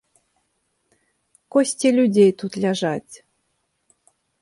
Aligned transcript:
Косці 1.57 1.89
людзей 1.99 2.31
тут 2.43 2.53
ляжаць. 2.67 3.15